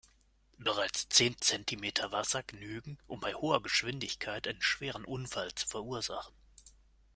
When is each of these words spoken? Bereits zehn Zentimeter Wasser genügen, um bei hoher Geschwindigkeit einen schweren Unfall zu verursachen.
Bereits 0.57 1.09
zehn 1.09 1.37
Zentimeter 1.39 2.11
Wasser 2.11 2.41
genügen, 2.41 2.97
um 3.05 3.19
bei 3.19 3.35
hoher 3.35 3.61
Geschwindigkeit 3.61 4.47
einen 4.47 4.59
schweren 4.59 5.05
Unfall 5.05 5.53
zu 5.53 5.67
verursachen. 5.67 6.33